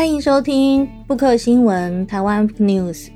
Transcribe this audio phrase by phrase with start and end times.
[0.00, 3.08] 欢迎收听布克新闻台湾 News，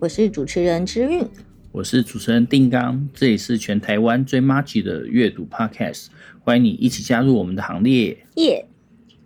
[0.00, 1.24] 我是主持人之韵，
[1.70, 6.06] 我是主持人定刚，这里是全台湾最麻吉的阅读 Podcast，
[6.40, 8.18] 欢迎你一起加入我们的行列。
[8.34, 8.66] 耶！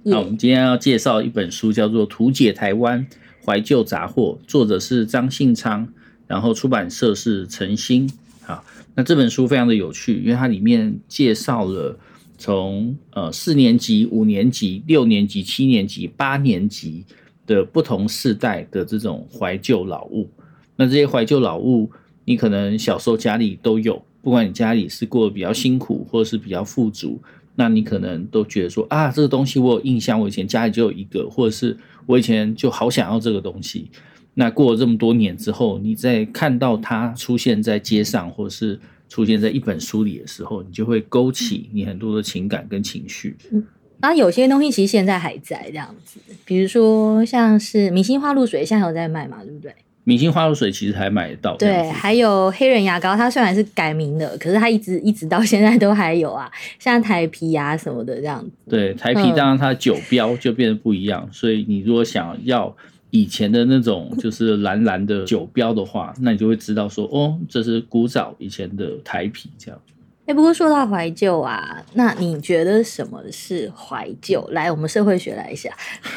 [0.02, 3.06] 那我们今天要介绍一本书，叫做《图解台湾
[3.43, 5.88] 怀旧杂货》，作者是张信昌，
[6.27, 8.06] 然后出版社是晨星。
[8.43, 8.62] 好，
[8.95, 11.98] 那这本书非常的有趣，因为它里面介绍了。
[12.38, 17.05] 从呃四年级、五年级、六年级、七年级、八年级
[17.45, 20.30] 的不同世代的这种怀旧老物，
[20.77, 21.91] 那这些怀旧老物，
[22.24, 27.20] 你可能小时候家里都有，不管你家里是过得比较辛苦，或者是比较富足，
[27.56, 31.77] 那你可能都觉得说啊，这个东西我有印象，我以前家里就有一个，或者是
[32.07, 33.91] 我以前就好想要这个东西。
[34.34, 38.79] 那过了这么多年之后，你再看到它出现在街上，或者是。
[39.09, 43.37] 出现在一本书里的时候，你就会勾起你很多的情感跟情绪。
[43.50, 43.65] 嗯，
[44.00, 49.74] 然后有些东西其实现在还在这样子，比如说像是明星花露水，现在有在卖嘛，对不对？
[50.04, 51.56] 明星花露水其实还买得到。
[51.56, 58.50] 对，还有黑人牙膏，它虽然是改名的，可是它一直一直到现在都还有啊，像台啤啊什么的这样子。
[58.70, 62.74] 对，台皮当然它的酒标就变得不一样，嗯，所以你如果想要。
[63.10, 69.81] 以前的那种就是蓝蓝的酒标的话，那你就会知道说，哦，这是古早以前的台啤这样。
[70.26, 74.47] 哎，不过说到怀旧啊，那你觉得什么是怀旧？
[74.53, 75.75] 来，我们社会学来一下。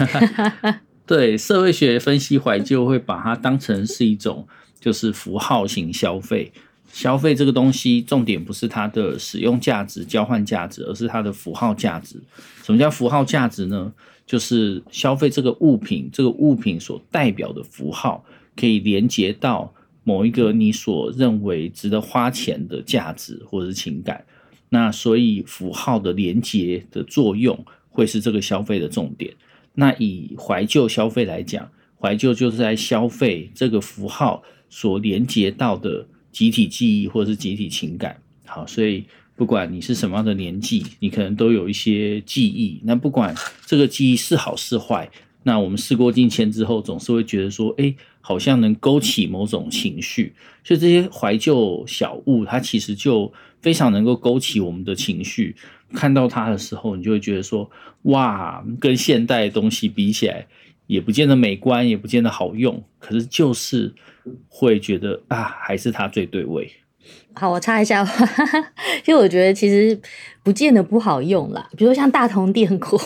[1.07, 4.47] 对，社会学分析怀旧会把它当成是一种
[4.79, 6.51] 就是符号型消费。
[6.91, 12.21] 消费这个东西，重点不是它的使用价值、交换价值，而是它的符号价值。
[12.63, 13.93] 什么叫符号价值呢？
[14.25, 18.23] 就是消费这个物品，这个物品所代表的符号，
[18.55, 24.23] 可以连接到某一个你所认为值得花钱的价值或者是情感。
[24.69, 29.33] 那所以符号的连接的作用，会是这个消费的重点。
[29.73, 36.05] 那以怀旧消费来讲，怀旧就是在消费这个符号所连接到的。
[36.31, 39.05] 集体记忆或者是集体情感，好，所以
[39.35, 42.79] 不管你是什么样的年纪，你可能都有一些记忆。
[42.83, 45.09] 那不管这个记忆是好是坏，
[45.43, 50.33] 那我们事过境迁之后，总是会觉得说，哎，好像能勾起某种情绪。
[50.63, 55.55] 所以这些怀旧小物，它其实就非常能够勾起我们的情绪。
[55.93, 57.69] 看到它的时候，你就会觉得说，
[58.03, 60.47] 哇，跟现代东西比起来，
[60.91, 63.93] 也不见得美观，也不见得好用，可是就是。
[64.47, 66.71] 会觉得啊，还是它最对味。
[67.33, 68.23] 好，我插一下话，
[69.03, 69.99] 其实我觉得其实
[70.43, 71.67] 不见得不好用啦。
[71.75, 73.01] 比如说像大同电锅，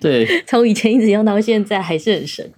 [0.00, 2.50] 对， 从以前一直用到现在还是很神。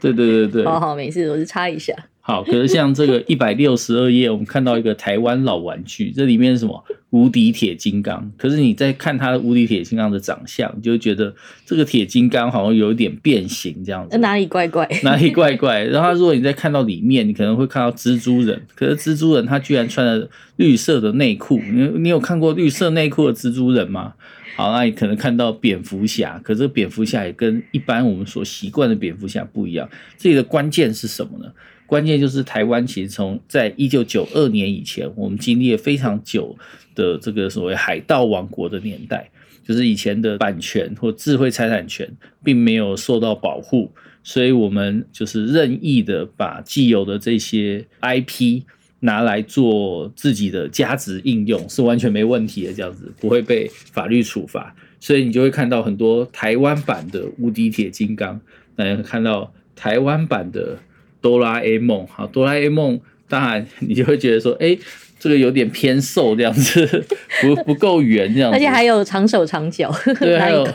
[0.00, 1.94] 对对对对，好好没事，我就插一下。
[2.26, 6.82] 好，可是像这个一百六十二页，我们看到一个台湾老玩具，这里面是什么？
[7.10, 8.32] 无敌铁金刚。
[8.38, 11.34] 可是你在看它的无敌铁金刚的长相，你就会觉得
[11.66, 14.16] 这个铁金刚好像有一点变形这样子。
[14.16, 14.88] 哪里怪怪？
[15.02, 15.84] 哪里怪怪？
[15.84, 18.62] 然后如果你再看到里面，你可能会看到蜘蛛人。
[18.74, 21.60] 可是蜘蛛人他居然穿了绿色的内裤。
[21.60, 24.14] 你你有看过绿色内裤的蜘蛛人吗？
[24.56, 26.40] 好，那你可能看到蝙蝠侠。
[26.42, 29.86] 可是蝙蝠侠也跟一般我们所习惯的蝙蝠侠不一样。
[30.16, 31.52] 这里的关键是什么呢？
[31.86, 36.56] 关键就是台湾，其实从在一九九二年以前，我们经历了非常久
[36.94, 39.30] 的这个所谓海盗王国的年代，
[39.62, 42.10] 就是以前的版权或智慧财产权
[42.42, 43.92] 并没有受到保护，
[44.22, 48.62] 所以我们就是任意的把既有的这些 IP
[49.00, 58.40] 拿来做自己的价值应用，是完全没问题的，这样子不会被法律处罚，所以你就会看到很多台湾版的无敌铁金刚，
[58.74, 60.78] 大家看到台湾版的。
[61.24, 64.78] 哆啦 A 梦，好，哆啦 A 梦，当然你就会觉得说，哎、欸，
[65.18, 67.02] 这个有点偏瘦这样子，
[67.40, 69.90] 不不够圆这样子，而且还有长手长脚，
[70.20, 70.68] 对， 还有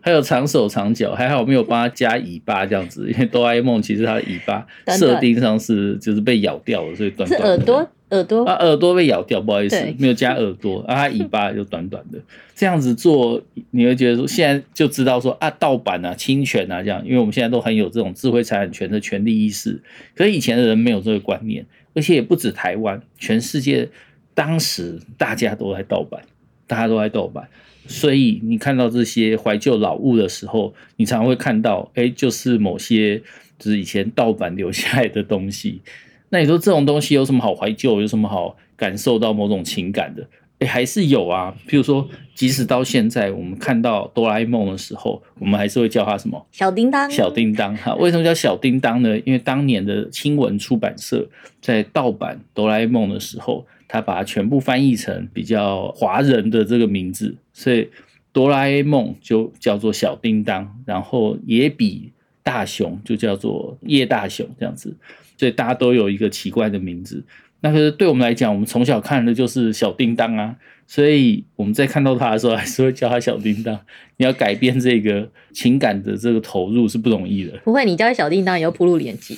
[0.00, 4.64] 还有长手长脚，还好没有帮他加尾巴这样子，因为哆啦 A 梦其实它的尾巴
[4.96, 7.90] 设定上是就是被咬掉了，所以短短耳朵。
[8.10, 8.44] 耳朵？
[8.44, 12.18] 啊，耳朵被咬掉，不好意思，没有加耳朵啊，它尾巴就短短的，
[12.54, 19.82] 这样子做，你会觉得说，现在就知道说啊，盗版啊，侵权啊，这样，因为我们现在都很有这种智慧财产权的权利意识，
[20.14, 23.88] 可是以前的人没有这个观念，而且也不止台湾，全世界
[24.34, 26.22] 当时大家都在盗版，
[26.66, 27.48] 大家都在盗版，
[27.86, 33.18] 所以你看到这些怀旧老物的时候，你常常会看到，哎，就是某些
[33.58, 35.82] 就是以前盗版留下来的东西。
[36.30, 38.00] 那你说这种东西有什么好怀旧？
[38.00, 40.28] 有什么好感受到某种情感的？
[40.58, 41.54] 哎，还是有啊。
[41.68, 46.46] 譬如说，即使到现在，我们看到哆啦 A 梦的时候，我们还是会叫它什么？
[46.50, 47.08] 小叮当。
[47.10, 49.16] 小叮当哈，为什么叫小叮当呢？
[49.20, 51.28] 因为当年的新闻出版社
[51.60, 57.88] 在盗版哆啦 A 梦的时候，他把它全部翻译成比较华人的这个名字，所以
[58.32, 64.96] 哆啦 A 梦就叫做小叮当，然后也比大雄就叫做叶大雄这样子，
[65.38, 67.24] 所以大家都有一个奇怪的名字。
[67.60, 70.54] 那可是对我们来讲，我们从小看的就是小叮当啊，
[70.86, 73.74] 所以我们在看到他的时候，还是会叫他小叮当。
[74.16, 77.58] 你要改变这个情感的这个投入是不容易的。
[77.64, 79.34] 不会，你叫小叮当也要铺路连接。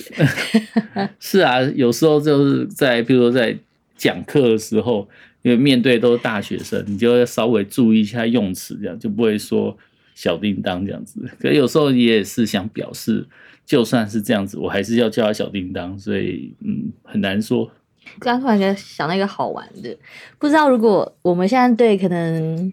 [1.19, 3.57] 是啊，有时候就是在，比如说在
[3.97, 5.09] 讲课的时候，
[5.41, 9.75] 因为面对都是大学生，你就要稍微注意一下用词，这样就不会说
[10.15, 11.27] 小叮当这样子。
[11.39, 13.27] 可是有时候也是想表示，
[13.71, 17.71] 就算是这样子，我还是要叫他小叮当，所以嗯，很难说。
[18.19, 19.97] 刚突然间想到一个好玩的，
[20.41, 22.73] 不知道如果我们现在对可能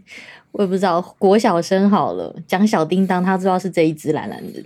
[0.53, 4.59] 我也不知道国小生好了讲小叮当，他知道是这一只蓝蓝的，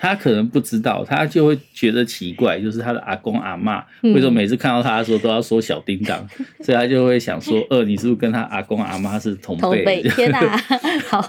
[0.00, 9.60] 他可能不知道，他就会觉得奇怪， 就是他的阿公阿嬷为什么每次看到他的时候都要说小叮当，嗯、 所以他就会想说，呃，你是不是跟他阿公阿妈是同辈？
[9.60, 10.56] 同辈，天哪，
[11.06, 11.20] 好，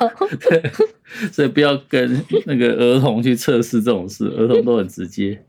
[1.34, 5.44] 所以不要跟那个儿童去测试这种事，儿童都很直接。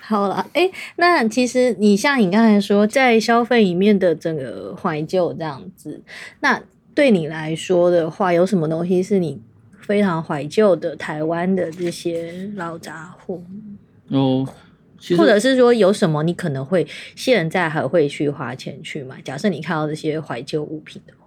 [0.00, 6.00] 好了，哎、欸，那其实你像你刚才说，在消费里面的整个怀旧这样子，
[6.40, 6.60] 那
[6.94, 9.38] 对你来说的话，有什么东西是你
[9.80, 13.40] 非常怀旧的台湾的这些老杂货？
[14.08, 14.48] 哦，
[15.16, 19.20] 或者是说有什么你可能会现在还会去花钱去买？
[19.22, 21.26] 假设你看到这些怀旧物品的话，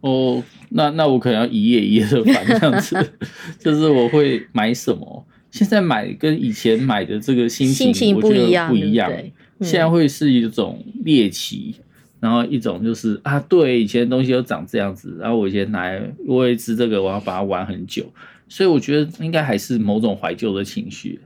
[0.00, 3.12] 哦，那那我可能要一页一页的翻这样子，
[3.58, 5.26] 就是我会买什么？
[5.50, 9.12] 现在买跟以前买的这个心情，心情不一样不一样。
[9.60, 11.76] 现在会是一种猎奇，
[12.22, 18.04] 然后一种就是啊，对，以前的东西都长这样子，然后我以前来我也吃这个，我要把它玩很久，
[18.48, 21.18] 所以我觉得应该还是某种怀旧的情绪。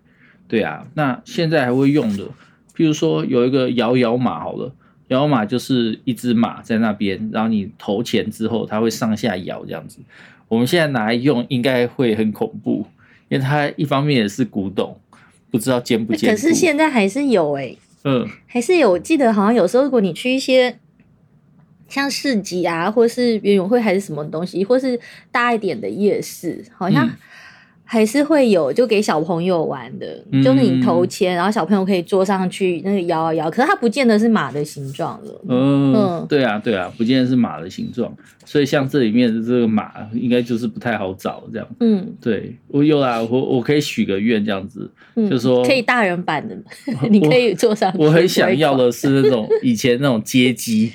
[0.49, 2.25] 对啊，那现在还会用的，
[2.75, 4.73] 譬如说有一个摇摇马，好了，
[5.09, 9.99] 摇摇马就是一只马在那边，然后你投钱之后，它会上下摇这样子。
[10.49, 12.87] 我们现在拿来用，应该会很恐怖。
[13.29, 14.97] 因为它一方面也是古董，
[15.51, 16.31] 不知道坚不坚。
[16.31, 18.97] 可是现在还是有哎、欸，嗯，还是有。
[18.97, 20.79] 记得好像有时候，如果你去一些
[21.89, 24.99] 像市集啊，或是园游会还是什么东西，或是
[25.31, 27.07] 大一点的夜市，好像。
[27.07, 27.13] 嗯
[27.89, 33.49] 还是会有，就给小朋友玩的，嗯、就是你投钱，然后小朋友可以坐上去，那个摇摇摇。
[33.49, 35.41] 可是它不见得是马的形状了。
[35.49, 38.13] 嗯，嗯对啊，对啊，不见得是马的形状。
[38.45, 41.69] 所以像这里面的这个马，应该就是不太好找这样。
[41.79, 46.57] 嗯，对，我有啦，我我可以许个愿这样子，嗯、就说可以大人版的，
[47.09, 47.99] 你可以坐上去。
[47.99, 50.91] 我很想要的是那种以前那种街机。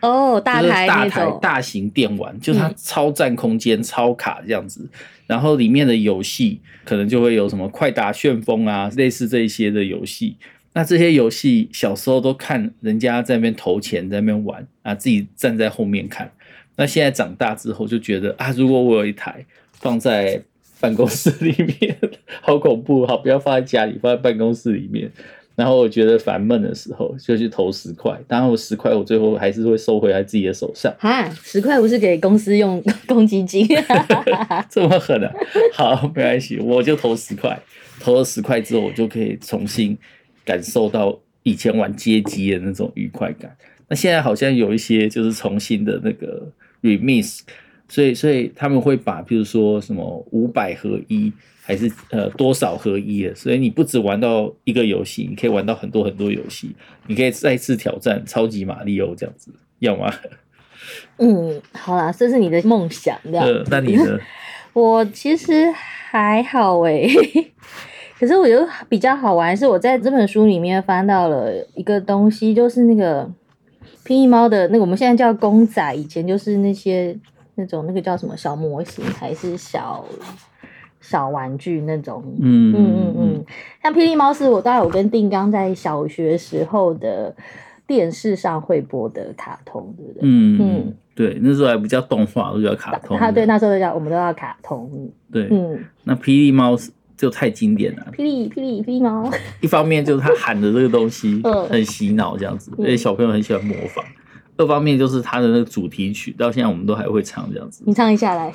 [0.00, 4.88] 哦，大台大台大型电玩，就是它超占空间、嗯、超卡这样子。
[5.26, 10.36] 然后里面的游戏可能就会有什么快打旋风啊，类似这一些的游戏。
[10.72, 16.30] 那这些游戏小时候都看人家在那边投钱，在那边玩啊，自己站在后面看。
[16.76, 20.40] 那现在长大之后就觉得啊，如果我有一台放在
[20.80, 21.96] 办公室里面，
[22.40, 25.10] 好恐怖，好，不要放在家里，放在办公室里面。
[25.60, 28.18] 然后我觉得烦闷的时候，就去投十块。
[28.26, 30.90] 当然，我十块我最后还是会收回来自己的手上。
[30.98, 33.68] 哈，十块不是给公司用 公积金？
[34.70, 35.30] 这么狠啊！
[35.74, 37.60] 好，没关系，我就投十块。
[38.00, 39.98] 投了十块之后，我就可以重新
[40.46, 43.54] 感受到以前玩街机的那种愉快感。
[43.88, 46.50] 那现在好像有一些就是重新的那个
[46.80, 47.40] remix，
[47.86, 51.30] 所以所以他们会把，比如说什么五百合一。
[51.70, 56.74] 还是呃多少合一的，所以你不只玩到一个游戏，你可以玩到很多很多游戏，
[57.06, 60.12] 你可以再次挑战超级玛利欧这样子，要吗？
[61.18, 63.46] 嗯，好啦，这是你的梦想，这样。
[63.46, 64.18] 呃，那你呢？
[64.74, 67.06] 我其实还好哎，
[68.18, 73.24] 可是我觉得比较好玩是，我在这本书里面翻到了一个东西，就是那个
[74.04, 77.16] 霹雳猫的那个，我们现在叫公仔，以前就是那些
[77.54, 80.04] 那种那个叫什么小模型还是小。
[81.00, 83.44] 小玩具那种，嗯嗯嗯嗯，
[83.82, 87.34] 像霹雳猫是我大概我跟定刚在小学时候的
[87.86, 90.20] 电视上会播的卡通，对不对？
[90.22, 93.16] 嗯嗯，对，那时候还不叫动画，都叫卡通。
[93.18, 95.10] 他对那时候都叫我们都叫卡通。
[95.32, 96.76] 对，嗯，那霹雳猫
[97.16, 98.06] 就太经典了。
[98.12, 99.30] 霹雳霹雳霹雳猫，
[99.60, 104.04] 一方面就是他喊的这个东西 很洗脑，这样子，而且小朋友很喜欢模仿。
[104.56, 107.82] 各方面就是它的那个主题曲，到现在我们都还会唱这样子。
[107.86, 108.52] 你唱一下来，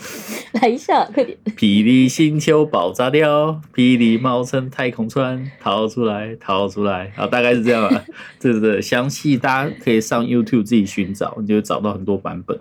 [0.53, 1.35] 来一下，快点。
[1.57, 8.05] 霹雳星球爆炸掉，霹雳猫乘太空船逃出来，逃出来，啊，大概是这样吧。
[8.39, 12.59] 对对对，详细大家可以上 YouTube 自己寻找，你就会找到很多版本。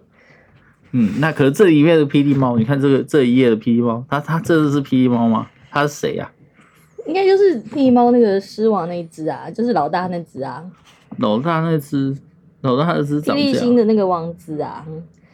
[0.93, 5.49] 嗯，那可是这里面的霹雳猫，你看这个这一页的霹雳猫，它它这是霹雳猫吗？
[5.71, 6.31] 它是谁呀？
[7.07, 10.65] 应该就是霹雳猫那个狮王那一只啊，就是老大那只啊。
[11.19, 12.17] 老大那只。
[12.65, 14.85] 老大他的是霹雳星的那个王子啊，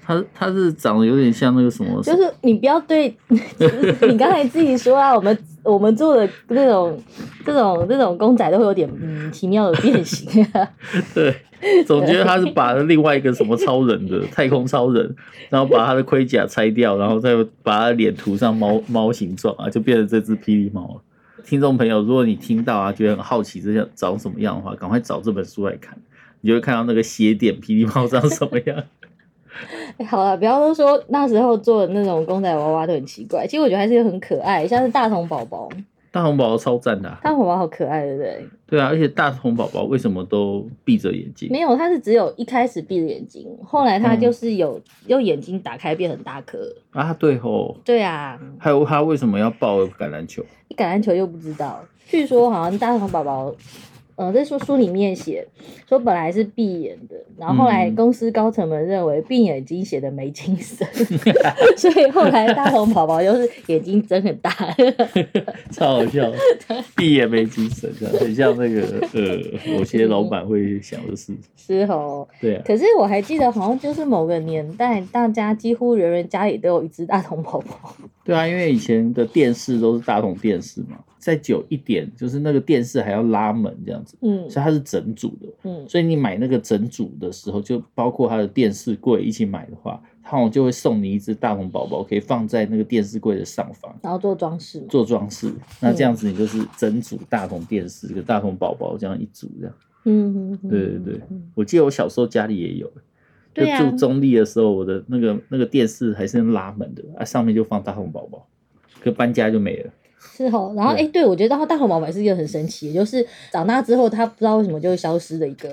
[0.02, 2.02] 他他是长得有点像那个什么？
[2.02, 7.00] 就是你不要对， 你刚才自己说啊，我们我们做的那种
[7.44, 10.68] 这种这种公仔都会有点嗯奇妙的变形啊。
[11.14, 11.34] 对，
[11.87, 15.14] 总觉得他是把另外一个什么超人的 太空超人，
[15.49, 21.00] 然后把他的盔甲拆掉，然后再把他脸涂上猫猫形状啊，就变成这只霹雳猫了。
[21.44, 25.96] 听众朋友，如果你听到啊，觉得很好奇这些长什么样的话，赶快找这本书来看，
[26.40, 28.85] 你就会看到那个斜点霹雳猫长什么样。
[29.99, 35.68] 欸、 好了，不要都说那时候做的那种公仔娃娃都很奇怪，其实我觉得还是很可爱，像是大童宝宝。
[36.12, 38.47] 大童宝宝超赞的、啊，大童宝宝好可爱，对不对？
[38.66, 41.49] 对啊，而且大童宝宝为什么都闭着眼睛？
[41.52, 46.59] 没有，他是只有一开始闭着眼睛，后来他就是有用眼睛打开变很大颗、
[46.94, 47.14] 嗯、啊。
[47.14, 48.40] 对吼，对啊。
[48.59, 50.42] 还有他为什么要抱橄榄球？
[50.76, 53.54] 橄榄球又不知道，据说好像大童宝宝。
[54.21, 55.47] 嗯，在书书里面写
[55.89, 60.87] 说本来是闭眼的，然后后来公司高层们认为闭眼睛写的没精神，
[61.75, 64.50] 所以后来大童宝宝就是眼睛睁很大，
[65.73, 66.31] 超好笑，
[66.95, 68.83] 闭眼没精神，的很像那个
[69.15, 71.35] 呃，某些老板会想的事。
[71.57, 72.62] 是哦，对啊。
[72.67, 77.97] 可是我还记得，好像就是某个年代，大家几乎人人家里都有一只大童宝宝。
[78.23, 80.99] 对啊，因为以前的电视都是大童电视嘛。
[81.21, 95.53] 再久一点，就是那个电视还要拉门这样子，嗯，所以它是整组的，嗯，所以你买那个整组的时候，就包括它的电视柜一起买的话，它好像就会送你一只大红宝宝，可以放在那个电视柜的上方，然后做装饰，做装饰。
[95.81, 99.75] 那这样子你就是整组大童电视，一个大童宝宝这样一组这样，
[100.07, 101.21] 嗯嗯，对对对，
[101.55, 102.91] 我记得我小时候家里也有，
[103.53, 108.49] 就住中立的时候，我的那个那个电视还是拉门的，啊，上面就放大红宝宝，
[109.00, 109.91] 可搬家就没了。
[110.21, 115.69] 是哦，然后哎，对，对我觉得大童宝宝是一个很神奇，就是长大之后他不知道为什么就会消失的一个，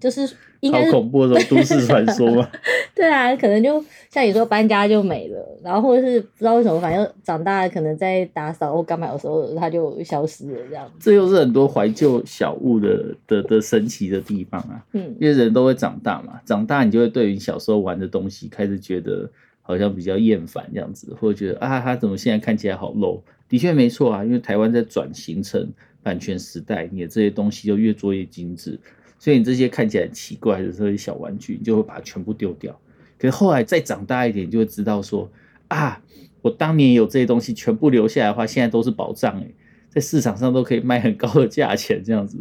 [0.00, 0.28] 就是
[0.60, 2.48] 应该是好恐怖的都市传说嘛。
[2.94, 10.90] 对啊，可能就像你说搬家就没了，然后或者是不知道为什么，反正长大了可能在打扫或干嘛的时候它就消失了这样。
[10.98, 14.82] 这又是很多怀旧小物的的的神奇的地方啊。
[14.92, 19.28] 嗯，因为人都会长大嘛，长大你就会对于小时候玩的东西开始觉得
[19.66, 23.20] 好像比较厌烦这样子，或者觉得啊，他怎么现在看起来好 low。
[23.48, 25.68] 的确没错啊，因为台湾在转型成
[26.04, 28.78] 版权时代，你的这些东西就越做越精致，
[29.18, 32.78] 所以你这些看起来奇怪的这些小玩具，你就会把它全部丢掉。
[33.18, 35.28] 可是后来再长大一点，就会知道说
[35.66, 36.00] 啊，
[36.42, 39.52] 我当年有这些东西全部留下来的话，现在都是宝藏诶，
[39.88, 42.38] 在市场上都可以卖很高的价钱这样子。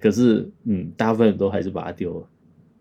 [0.00, 2.28] 可是嗯，大部分都还是把它丢了。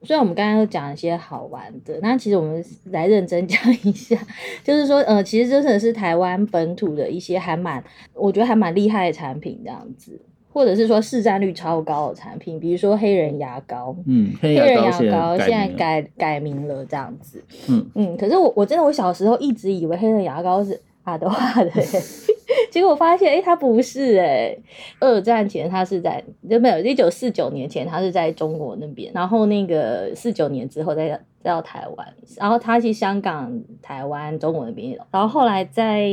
[0.04, 4.18] 虽然我们刚刚都讲一些好玩的，那其实我们来认真讲一下，
[4.64, 10.20] 就是说，呃，其实真的是台湾本土的一些还蛮，我觉得还蛮厉害的产品这样子，
[10.54, 17.86] 或者是说市占率超高的产品，比如说黑人牙膏，嗯，黑人牙膏现在改改名了这样子，嗯。
[17.96, 21.72] 嗯，可是我我真的我小时候一直以为黑人牙膏是阿德华的。
[22.70, 24.64] 结果我发现，哎、欸，他不是哎、欸。
[25.00, 31.08] 二战前他是在，就没有一九四九年前他是在中国那边，然后那个四九年之后再
[31.42, 36.10] 再到台湾，然后他去香港、台湾、中国那边，然后后来在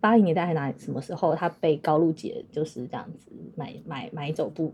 [0.00, 4.72] 八零年代还哪什么时候，他被高露洁就是这样子买买买走不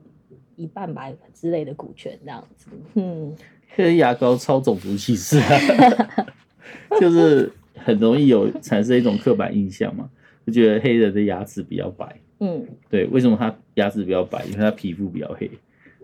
[0.56, 2.66] 一半吧之类的股权这样子。
[2.94, 3.34] 嗯，
[3.96, 6.26] 牙膏超种族歧视啊，
[7.00, 10.08] 就是很容易有产生一种刻板印象嘛。
[10.46, 14.44] 就觉得黑人的牙齿比较白，嗯，对，为什么他牙齿比较白？
[14.44, 15.50] 因为他皮肤比较黑，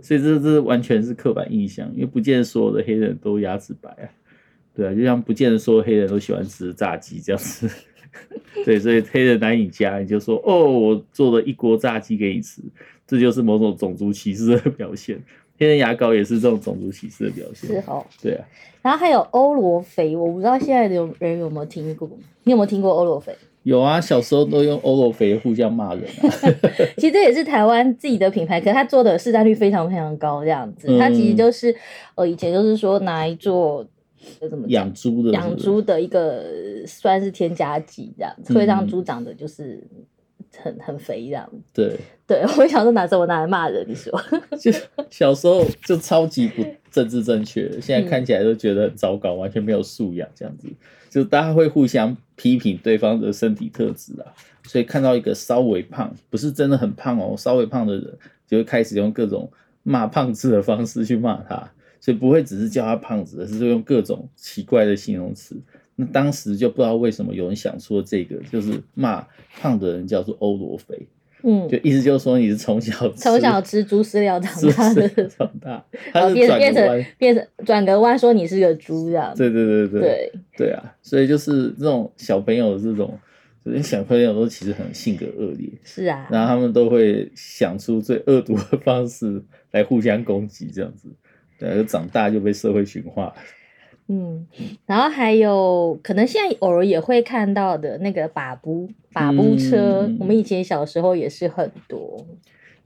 [0.01, 1.87] 所以这这完全是刻板印象。
[1.93, 4.09] 因为不见得所有的黑人都牙齿白啊，
[4.75, 7.69] 对啊，就像不见得所有黑人都喜欢吃炸鸡这样子，
[8.65, 12.63] 对，所以黑人来你家，你就说哦，我做了一锅炸鸡给你吃，
[13.07, 15.23] 这就是某种种族歧视的表现。
[15.61, 18.45] 黑人牙膏也是这种种族歧视的表现，是哦，对啊。
[18.81, 22.09] 然后还有欧罗肥，我不知道现在的人有没有听过，
[22.45, 23.37] 你有没有听过欧罗肥？
[23.65, 26.33] 有啊，小时候都用欧罗肥互相骂人啊。
[26.97, 30.89] 其实这也是台湾自己的品牌，可是它做的市占率非常非常高，这样子。
[30.89, 31.77] 嗯、它其实就是
[32.15, 33.87] 呃，以前就是说拿来做
[34.49, 36.43] 怎么养猪的，养猪的一个
[36.87, 39.87] 算是添加剂，这样子会让猪长得就是
[40.57, 41.49] 很很肥这样。
[41.73, 44.21] 对对， 我想说拿着我拿来骂人，你说？
[44.59, 44.73] 就
[45.11, 50.69] 小时候就超级不政治正确，现在看起来都觉得很糟糕，完全没有素养这样子。
[51.09, 54.31] 就大家会互相批评对方的身体特质啊，
[54.65, 59.51] 所以看到一个稍微胖，不是真的很胖哦，稍微胖的人就会开始用各种
[59.83, 65.57] 骂胖子的方式去骂他，所以不会只是叫他胖子，而是用各种奇怪的形容词。
[66.01, 69.27] 那当时就不知道为什么有人想说这个，就是骂
[69.61, 71.07] 胖的人叫做欧罗肥，
[71.43, 79.35] 嗯，就意思就是说你是从小从小吃猪饲料长大的，长大， 然后变变成变成转个弯说你是个猪这样。
[79.37, 83.19] 对对对对对对啊，所以就是这种小朋友的这种，
[83.65, 89.43] 就是小朋友都其实很性格恶劣，是啊，然后他们都会想出最恶毒的方式
[89.73, 91.09] 来互相攻击这样子，
[91.59, 93.35] 对，就长大就被社会驯化。
[94.13, 94.45] 嗯，
[94.87, 102.27] 然后还有可能现在偶尔也会看到的那个把布把布车，嗯，我们以前小时候也是很多。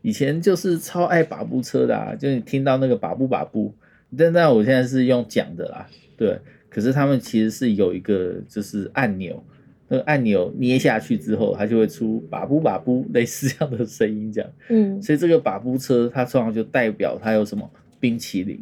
[0.03, 3.73] 以前就是超爱把布车的啊，就你听到那个把布把布，
[4.19, 6.39] 但但我现在是用讲的啦，对。
[6.69, 9.43] 可是他们其实是有一个就是按钮，
[9.89, 14.51] 那个按钮捏下去之后，它就会出把布把布类似这样的声音，这样。
[14.69, 18.61] 嗯，所以这个把布车它通常就代表它有什么冰淇淋。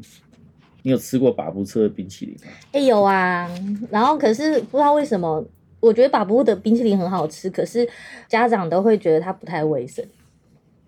[0.83, 2.53] 你有吃过把布车的冰淇淋吗？
[2.73, 3.49] 哎、欸，有啊。
[3.91, 5.45] 然后可是不知道为什么，
[5.81, 7.89] 我觉得把布的冰淇淋很好吃，可是
[8.29, 10.05] 家长都会觉得它不太卫生。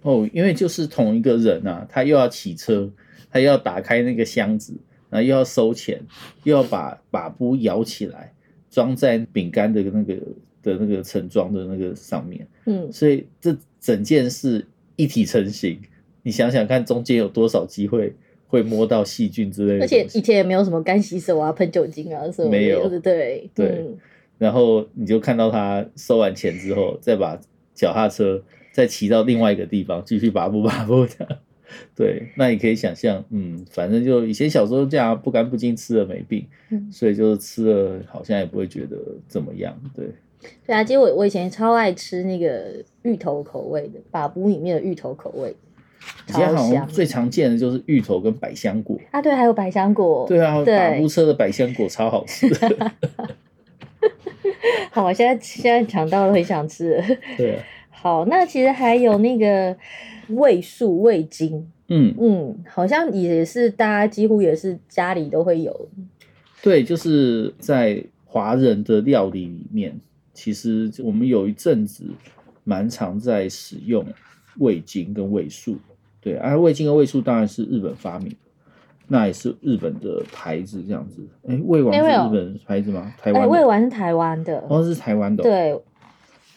[0.02, 2.90] 哦，因为就是同一个人啊，他又要骑车，
[3.30, 4.74] 他又要打开那个箱子，
[5.08, 6.00] 然后又要收钱，
[6.42, 8.32] 又要把把布摇起来，
[8.70, 10.14] 装在饼干的那个
[10.62, 12.46] 的那个盛装的那个上面。
[12.66, 15.80] 嗯，所以这整件事一体成型。
[16.22, 18.14] 你想想看，中间有多少机会？
[18.46, 23.98] 会摸到细菌之类的，而且以前也没有什么干洗手啊、喷酒精啊什么，没有，对对、嗯。
[24.38, 27.40] 然后你就看到他收完钱之后，再把
[27.74, 31.38] 脚踏车再骑到另外一个地方，继续把布 把布这样。
[31.96, 38.96] 对，那你可以想象，嗯，反正就以前小时候这样不干不净吃了没病，嗯，所以就是吃了好像也不会觉得
[39.26, 40.06] 怎么样，对。
[40.66, 45.54] 对啊，其实我我以前超爱吃那个芋头口味的，把布里面的芋头口味。
[46.28, 52.48] 以前好像最常见的就是芋头跟百香果啊，对，还有百香果，对啊，把布车的百香果超好吃。
[54.90, 57.02] 好，我现在现在抢到了，很想吃。
[57.36, 57.58] 对，
[57.90, 59.76] 好，那其实还有那个
[60.28, 65.88] 味素味精，嗯嗯，好像也是大家几乎也是家里都会有。
[66.62, 70.00] 对，就是在华人的料理里面，
[70.32, 72.04] 其实我们有一阵子
[72.62, 74.06] 蛮常在使用
[74.58, 75.76] 味精跟味素。
[76.24, 78.36] 对，而、啊、味精和味素当然是日本发明的，
[79.08, 81.22] 那也是日本的牌子这样子。
[81.46, 83.14] 哎，味丸是日本牌子吗？
[83.18, 83.48] 台湾的。
[83.48, 84.64] 味丸是台湾的。
[84.70, 85.42] 哦，是台湾的。
[85.42, 85.78] 对。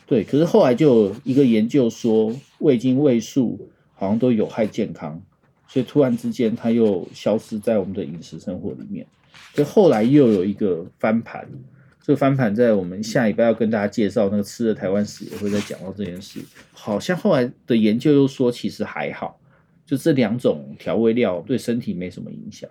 [0.06, 3.60] 对，可是后来就有一个研究说，味精、味素
[3.94, 5.22] 好像都有害健康，
[5.68, 9.06] 所以突然之间它又消失在我们的饮食生活里面。
[9.54, 11.46] 所以后来又有一个翻盘，
[12.02, 16.40] 这个翻盘在我们下礼拜要跟大家介绍那个吃的台湾史也会再讲到这件事。
[16.72, 19.38] 好像后来的研究又说，其实还好。
[19.88, 22.70] 就这两种调味料对身体没什么影响，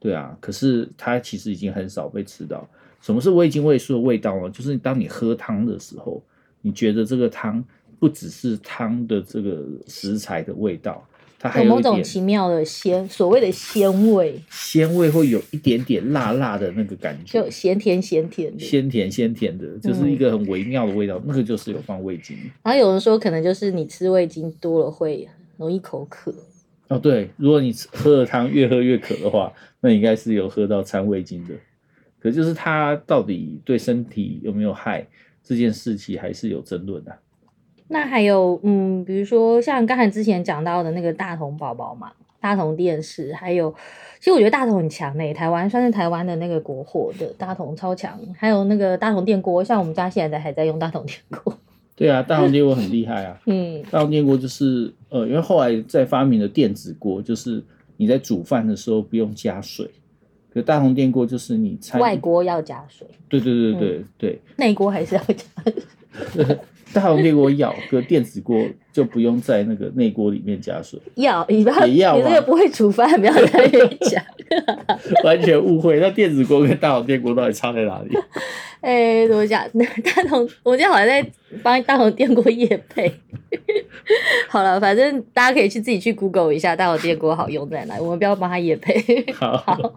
[0.00, 2.68] 对啊，可是它其实已经很少被吃到。
[3.00, 4.50] 什么是味精味素的味道呢？
[4.50, 6.20] 就是当你喝汤的时候，
[6.60, 7.64] 你觉得这个汤
[8.00, 11.06] 不只是汤的这个食材的味道，
[11.38, 22.36] 它还有，有某种奇妙的鲜，所谓的鲜味，鲜味会有一点点辣辣的那个感觉，就咸甜咸甜的，鲜甜鲜甜的，就是一个很微妙的味道，嗯、那个就是有放味精。
[22.64, 25.28] 然后有人说，可能就是你吃味精多了会。
[25.60, 26.34] 容易口渴
[26.88, 31.54] 哦，对，如果你喝了汤越喝越渴的话，那应该是有喝到掺味精的。
[32.18, 35.06] 可就是它到底对身体有没有害
[35.42, 37.14] 这件事情还是有争论的。
[37.88, 43.70] 那还有，嗯，比如说像刚才之前讲到的那个大同宝宝嘛，大同电视，还有，
[44.18, 51.54] 其实我觉得大同很强诶，台湾算是台湾的那个国货的大同超强，还有那个大同电锅，像我们家现在还在用大同电锅。
[52.00, 53.38] 对啊，大红电锅很厉害啊。
[53.44, 57.62] 嗯，大红电锅就是呃，因为后来在发明了电子锅，就是
[57.98, 59.86] 你在煮饭的时候不用加水。
[60.50, 63.06] 可大红电锅就是你外锅要加水。
[63.28, 64.40] 对对对对、嗯、对。
[64.56, 65.44] 内锅还是要加
[66.32, 66.56] 水。
[66.92, 70.98] 大红电锅要，可电子锅就不用在那个内锅里面加水。
[71.14, 72.16] 要，你不要，也要。
[72.16, 74.22] 你这个不会煮饭，不要在那边 讲。
[75.24, 78.16] 完全误会，那电子锅跟大红电锅到底差在哪里？
[78.80, 79.64] 哎、欸，怎么讲？
[79.70, 81.24] 大同，我今天好像在
[81.62, 83.12] 帮大同电锅夜配。
[84.48, 89.32] 好了，反正大家可以去自己去 Google 一下大同电锅好用在哪，我们不要帮他夜配。
[89.32, 89.56] 好。
[89.58, 89.92] 好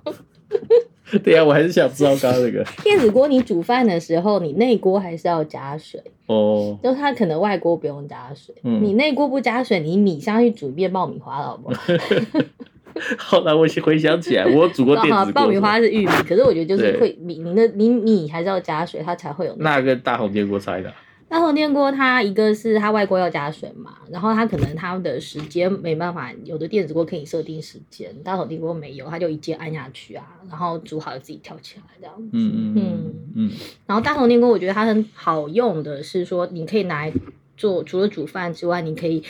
[1.23, 6.77] 对呀，我还是想知道刚刚那个 电子锅，你煮饭的时候，你内锅还是要加水哦。
[6.81, 11.83] 就它可能外锅不用加水，嗯、你内锅不加水，你米下去煮一遍爆米花了，好不好？
[13.17, 19.55] 后来我回想起来，我煮过电子锅，爆米花是玉米，可是我觉得就是会米，你的你米还是要加水，它才会有。
[19.57, 20.93] 那个大红电锅差一点。
[21.33, 32.29] 大头电锅它一个是它外锅要加水嘛，然后它可能它的时间没办法，有的电子锅可以设定时间，大头电锅没有，它就一键按下去啊，然后煮好了自己跳起来这样子。
[32.33, 33.51] 嗯嗯嗯嗯。
[33.87, 37.13] 然后大头电锅我觉得它很好用的是说，你可以拿来
[37.57, 39.23] 做，除了煮饭之外，你可以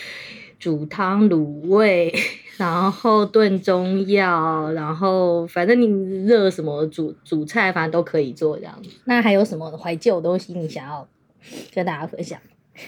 [0.60, 2.14] 煮汤、卤味，
[2.58, 5.88] 然后炖中药，然后反正你
[6.26, 8.90] 热什么煮煮菜，反正都可以做这样子。
[9.06, 11.08] 那还有什么怀旧的东西你想要
[11.74, 12.40] 跟大家分享？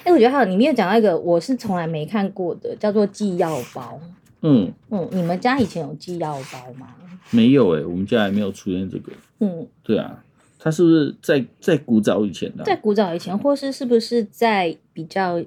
[0.03, 3.99] 哎，我觉得还有里面有讲到一个我是从来没看过的，叫做寄药包。
[4.41, 6.95] 嗯嗯，你们家以前有寄药包吗？
[7.31, 9.11] 没有哎、欸，我们家还没有出现这个。
[9.39, 10.23] 嗯，对啊，
[10.59, 12.65] 它是不是在在古早以前的、啊？
[12.65, 15.43] 在古早以前，或是是不是在比较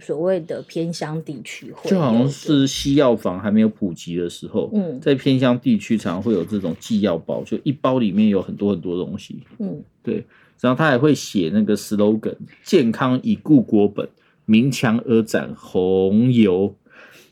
[0.00, 1.72] 所谓的偏乡地区？
[1.84, 9.42] 就好像是西药房还没有普及的时候，嗯，在偏乡地区常常会有这种寄药包，就一包里面有很多很多东西。
[9.58, 10.24] 嗯，对。
[10.60, 14.08] 然后他还会写那个 slogan：“ 健康以固国本，
[14.46, 16.74] 明强而斩红油。”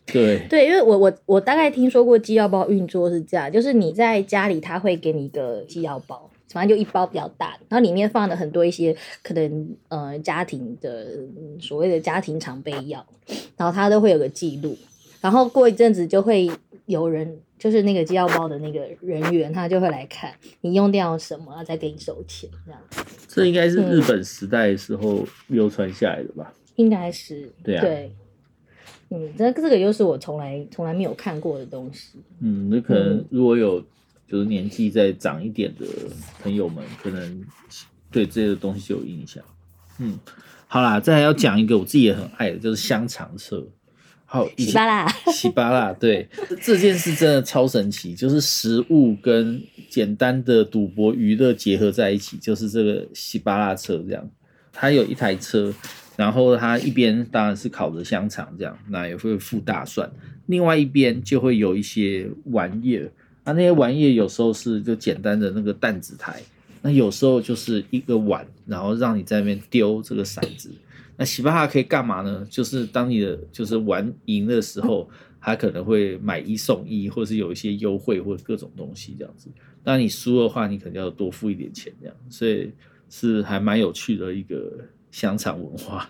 [0.04, 11.06] 对对，因为我我我大概听说过寄药包运作是这样，就是你在家里他会给你一个寄药包，反正就一包比较大，然后里面放了很多一些可能呃家庭的
[11.60, 13.06] 所谓的家庭常备药，
[13.56, 14.76] 然后他都会有个记录，
[15.20, 16.50] 然后过一阵子就会
[16.86, 17.38] 有人。
[17.62, 22.80] 就是那个寄药包的那个人员，他就会来看你用掉什么，再给你收钱这样。
[23.28, 26.52] 这应该是日本时代的时候流传下来的吧？
[26.52, 27.48] 嗯、应该是。
[27.62, 27.80] 对啊。
[27.80, 28.12] 对。
[29.10, 32.18] 嗯，这这个又是我从来从来没有看过的东西。
[32.40, 33.80] 嗯，那可能如果有
[34.26, 35.86] 就是年纪再长一点的
[36.42, 37.44] 朋友们，可能
[38.10, 39.40] 对这个东西就有印象。
[40.00, 40.18] 嗯，
[40.66, 43.64] 好啦，再来要讲一个我自己也很爱的，就是香肠车。
[44.32, 46.26] 好，喜巴拉，喜巴拉，对，
[46.62, 54.26] 这件事真的超神奇，就是食物跟简单的赌博娱乐结合在一起，就是这个喜巴拉车这样。
[54.72, 55.70] 它有一台车，
[56.16, 60.10] 然后它一边当然是烤着香肠这样，那也会附大蒜，
[60.46, 63.12] 另外一边就会有一些玩意儿，
[63.44, 66.40] 那那些玩意儿有时候是就简单的那个弹子台，
[66.80, 70.70] 那有时候就是一个碗，然后让你在那边丢这个骰子。
[71.16, 72.46] 那喜巴哈可以干嘛呢？
[72.48, 75.08] 就是当你的就是玩赢的时候，
[75.40, 79.48] 他可能会买一送一，或是有一些优惠或者各种东西这样子。
[79.84, 82.16] 当你输的话，你可能要多付一点钱这样。
[82.30, 82.72] 所以
[83.10, 84.72] 是还蛮有趣的一个
[85.10, 86.08] 香肠文化。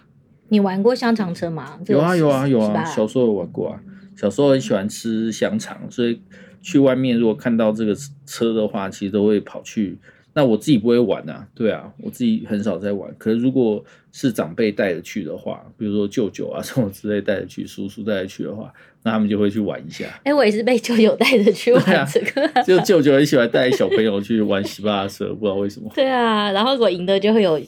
[0.48, 1.80] 你玩过香肠车吗？
[1.88, 3.82] 有啊有啊有啊，小时候有玩过啊。
[4.14, 6.22] 小时候很喜欢吃香肠，所以
[6.60, 9.98] 去外面如果看到这个车的话，其实都会跑去。
[10.34, 13.14] 那我自己不会玩啊，对啊，我自己很少在玩。
[13.18, 20.06] 可是如果是长辈带着去的话，比如说舅舅啊 什么之类带着去，叔叔带着去的话，那他们就会去玩一下。
[20.24, 25.90] 哎、欸，我也是被舅舅带着去玩这个，啊、就舅舅很喜欢带小朋友去玩喜巴拉车，不知道为什么。
[25.94, 27.60] 对啊，然后如果赢的就会有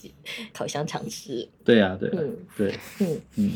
[0.52, 1.46] 烤香肠吃。
[1.64, 3.50] 对啊，对啊，嗯，对，嗯嗯。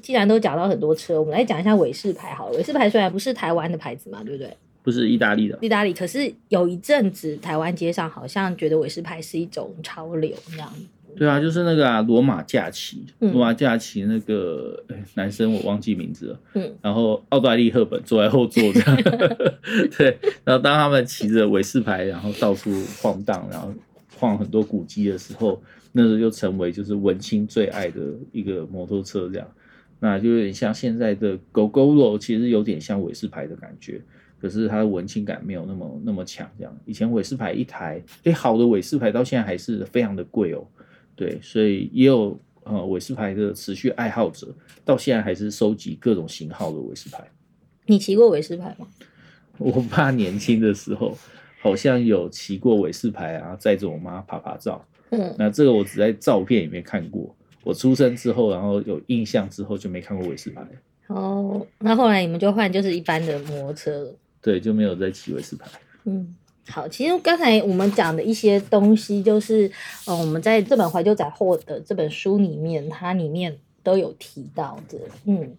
[0.00, 2.56] 既然都讲到很多车，我们来讲一下伟士牌好了。
[2.56, 4.56] 伟士牌虽然不是台湾的牌子嘛，对不对？
[4.86, 5.92] 不是意大利的，意大利。
[5.92, 10.72] 可是有一阵子，台湾街上好像觉得韦斯牌是一种潮流这样。
[11.16, 14.80] 对啊，就是那个啊，罗马假期，罗马假期那个
[15.14, 16.40] 男生我忘记名字了。
[16.54, 16.72] 嗯。
[16.80, 18.96] 然后奥黛丽·赫本坐在后座这样。
[19.98, 20.16] 对。
[20.44, 22.70] 然后当他们骑着韦斯牌，然后到处
[23.02, 23.74] 晃荡，然后
[24.16, 29.48] 晃很多古迹的时候，那时候就成为就是文青最爱的一个摩托车这样。
[29.98, 34.00] 那就有点像现在的 Gogoro，其实有点像韦斯牌的感觉。
[34.40, 36.78] 可是它的文青感没有那么那么强，这样。
[36.84, 40.66] 以前伟士牌一台，哎，好的伟士牌到现在还是非常的贵哦，
[41.14, 47.24] 对，所以也有呃伟士牌的持续爱好者，到现在还是收集各种型号的伟士牌。
[47.86, 48.86] 你骑过伟士牌吗？
[49.58, 51.16] 我爸年轻的时候
[51.60, 54.84] 好像有骑过伟士牌啊，载着我妈爬爬照。
[55.10, 57.34] 嗯，那这个我只在照片里面看过。
[57.62, 60.64] 我出生之后，然后有印象之后就没看过伟士牌。
[61.06, 64.14] 哦，那后来你们就换就是一般的摩托车了。
[64.40, 65.66] 对，就没有再骑伟士牌。
[66.04, 66.34] 嗯，
[66.68, 69.70] 好，其实刚才我们讲的一些东西，就是
[70.06, 74.98] 呃，我们在这本怀旧杂货的这本书里面，它里面都有提到的。
[75.24, 75.56] 嗯，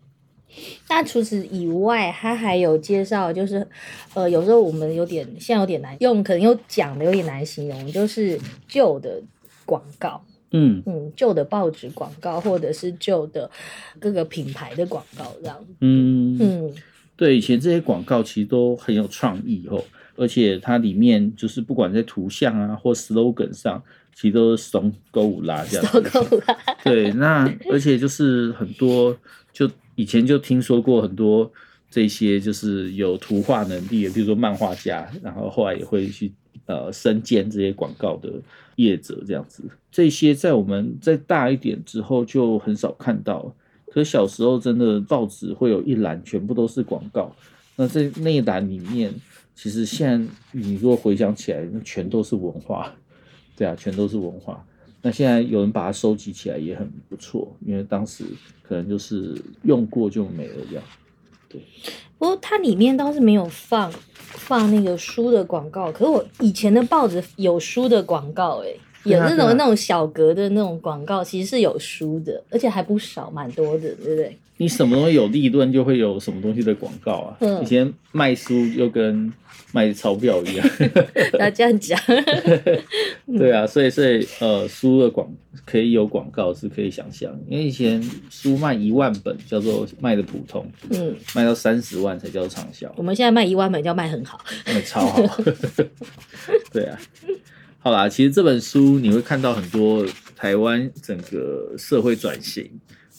[0.90, 3.68] 那除此以外，它还有介绍，就是
[4.14, 9.22] 呃，有时候我们有点现在有点难用，可能又讲的有点难形容，就是旧的
[9.66, 10.24] 广告。
[10.52, 13.52] 嗯嗯，旧的报纸广告，或者是旧的
[14.00, 15.66] 各个品牌的广告，这样。
[15.82, 16.74] 嗯嗯。
[17.18, 19.84] 对，以前这些广告其实都很有创意哦，
[20.16, 23.82] 而且它里面就是不管在图像啊或 slogan 上，
[24.14, 25.92] 其实都是怂购物啦这样子。
[26.12, 26.56] 怂购物啦。
[26.84, 29.18] 对，那而且就是很多，
[29.52, 31.52] 就以前就听说过很多
[31.90, 36.32] 这些就是有图画能力的，比如说漫画家，然后后来也会去
[36.68, 38.32] 呃身兼这些广告的
[38.76, 39.64] 业者这样子。
[39.92, 43.52] 这些在我们再大一点之后就很少看到。
[43.98, 47.36] 可是小时候真的报纸会有一栏全部都是广告，
[47.78, 49.12] 那在那一栏里面，
[49.56, 52.94] 其实现在你如果回想起来，那全都是文化，
[53.56, 54.64] 对啊，全都是文化。
[55.02, 58.24] 那现在有人把它收集起来也很不错，因为当时
[58.62, 60.84] 可能就是用过就没了这样。
[61.50, 61.60] 对，
[62.20, 68.68] 不过它里面倒是没有放放那个书的广告，可是我以前的报纸有书的广告，哎，
[69.08, 74.38] 有那种那种小格的那种广告，其实是有书的，而且还不少，蛮多的，对不对？
[74.60, 77.38] 你什么东西有利润，就会有什么东西的广告啊。
[77.42, 79.32] 嗯、以前卖书又跟
[79.72, 80.68] 卖钞票一样。
[81.38, 82.00] 要这样讲。
[83.38, 85.32] 对啊，所以所以呃，书的广
[85.64, 92.92] 可以有广告是可以想象，因为以前书卖一万本叫做卖的普通，嗯，卖到三十万才叫畅销。
[92.98, 95.38] 我们现在卖一万本叫卖很好，卖超好。
[96.74, 96.98] 对啊，
[97.80, 102.70] 好啦，其实这本书你会看到很多台湾整个社会转型。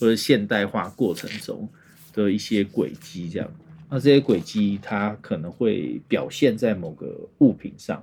[0.00, 1.68] 或者现代化过程中
[2.12, 3.52] 的一些轨迹，这样，
[3.90, 8.00] 那这些轨迹它可能会表现在某个物品上，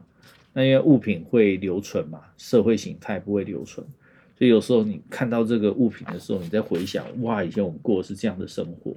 [0.52, 3.88] 那因为物品会留存嘛，社会形态不会留存，
[4.38, 8.91] 所以有时候你看到这个物品的时候，你在回想，哇，以前我们过的是这样的生活。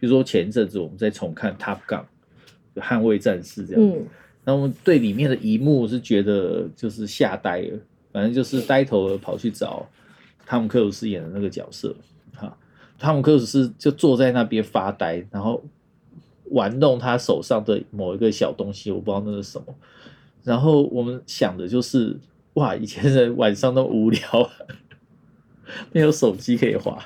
[0.00, 2.02] 比如说前一阵子我们在重看《Top Gun》，
[2.82, 3.92] 捍卫战士这样，
[4.44, 7.78] 那我们对里面的一幕是觉得就是吓呆了，
[8.12, 9.86] 反正就是呆头了跑去找
[10.46, 11.94] 汤姆克鲁斯演的那个角色。
[12.34, 12.56] 哈
[12.98, 15.62] 汤姆克鲁斯就坐在那边发呆，然后
[16.46, 19.74] 玩弄他手上的某一个小东西，我不知道那是什么。
[20.42, 22.18] 然后我们想的就是，
[22.54, 24.50] 哇，以前人晚上都无聊，
[25.92, 26.98] 没有手机可以滑。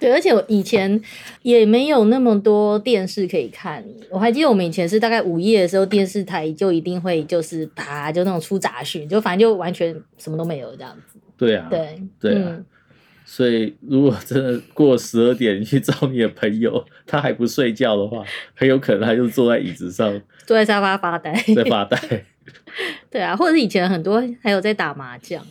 [0.00, 1.00] 对，而且我以前
[1.42, 3.84] 也没有那么多电视可以看。
[4.10, 11.18] 我还记得我们以前是大概午夜的时候，电视台就一定会就是打，就那种出杂讯，就反正就完全什么都没有这样子。
[11.36, 12.46] 对啊，对对啊。
[12.48, 12.64] 嗯
[13.22, 18.24] 所以，如果真的过十二点，你去找你的朋友，他还不睡觉的话，
[18.56, 22.24] 很有可能他就坐在椅子上， 坐在沙发发呆，在发呆。
[23.08, 25.46] 对啊，或者是以前很多还有在打麻将。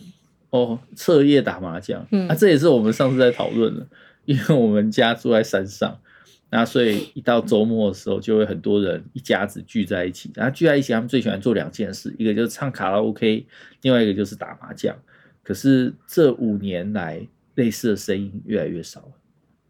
[0.50, 3.86] 哦，彻夜打麻将，嗯，啊，这也是我们上次在讨论的，
[4.30, 6.00] 因为我们家住在山上，
[6.50, 13.44] 那所以一到周末的时候，就会很多人一家子聚在一起，然后聚在一起，他们最喜欢做两件事，一个就是唱卡拉 OK，
[13.82, 14.96] 另外一个就是打麻将。
[15.42, 19.12] 可是这五年来，类似的声音越来越少了，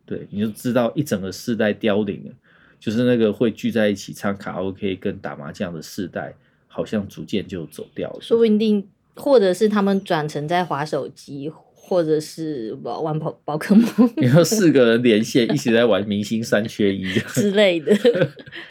[0.05, 2.33] 对，你就知道一整个世代凋零了，
[2.79, 6.35] 就是那个会聚在一起唱卡拉 OK 跟打麻将的世代，
[6.69, 8.19] 好像逐渐就走掉了。
[8.21, 11.51] 说不定，或者是他们转成在滑手机，
[11.91, 13.85] 或者是玩宝宝可梦。
[14.17, 17.03] 你说四个人连线一起在玩明星三缺一
[17.35, 17.93] 之类的。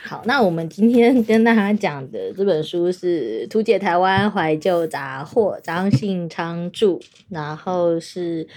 [0.05, 8.47] 好，那我们今天跟大家讲的这本书是《图解台湾怀旧杂货》，张信昌著，然后是。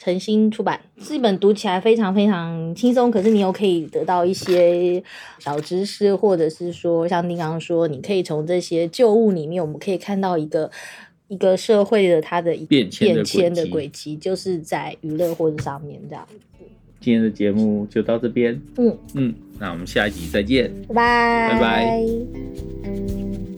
[0.00, 5.02] 诚心出版，是一本读起来非常非常轻松，可是你又可以得到一些
[5.40, 10.70] 小知识，或者是说像你刚刚说，你可以从这些旧物里面，我们可以看到一个
[11.28, 13.14] 一个社会的它的一变迁
[13.54, 16.38] 的轨迹，就是在娱乐或者上面这样子。
[17.00, 23.57] 今天的节目就到这边，嗯嗯，那我们下一集再见，拜拜，拜拜。